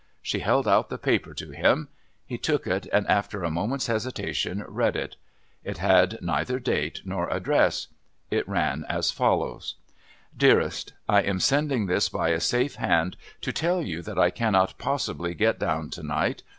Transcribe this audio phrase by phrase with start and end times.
[0.23, 1.87] She held out the paper to him,
[2.25, 5.15] He took it and after a moment's hesitation read it.
[5.63, 7.85] It had neither date nor address.
[8.31, 9.75] It ran as follows:
[10.35, 14.79] DEAREST I am sending this by a safe hand to tell you that I cannot
[14.79, 16.41] possibly get down to night.